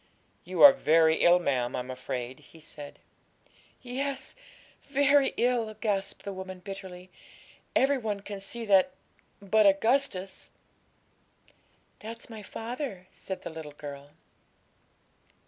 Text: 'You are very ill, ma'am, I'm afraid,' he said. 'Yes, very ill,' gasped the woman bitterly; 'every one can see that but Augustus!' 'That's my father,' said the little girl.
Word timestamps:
'You 0.43 0.63
are 0.63 0.73
very 0.73 1.17
ill, 1.17 1.37
ma'am, 1.37 1.75
I'm 1.75 1.91
afraid,' 1.91 2.39
he 2.39 2.59
said. 2.59 2.97
'Yes, 3.83 4.33
very 4.81 5.31
ill,' 5.37 5.75
gasped 5.79 6.23
the 6.23 6.33
woman 6.33 6.57
bitterly; 6.57 7.11
'every 7.75 7.99
one 7.99 8.21
can 8.21 8.39
see 8.39 8.65
that 8.65 8.93
but 9.43 9.67
Augustus!' 9.67 10.49
'That's 11.99 12.31
my 12.31 12.41
father,' 12.41 13.05
said 13.11 13.43
the 13.43 13.51
little 13.51 13.73
girl. 13.73 14.09